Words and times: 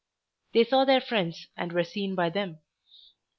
They 0.53 0.63
saw 0.63 0.83
their 0.83 0.99
friends 0.99 1.45
and 1.55 1.71
were 1.71 1.83
seen 1.83 2.15
by 2.15 2.29
them. 2.31 2.57